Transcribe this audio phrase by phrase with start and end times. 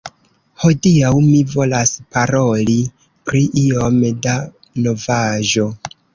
[0.61, 2.79] Hodiaŭ mi volas paroli
[3.29, 4.35] pri iom da
[4.89, 5.71] novaĵo